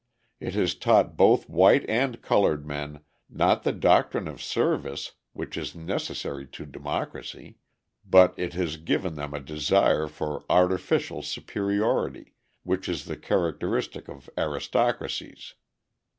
[0.39, 5.75] It has taught both white and coloured men, not the doctrine of service, which is
[5.75, 7.57] necessary to democracy,
[8.03, 12.33] but it has given them a desire for artificial superiority,
[12.63, 15.53] which is the characteristic of aristocracies.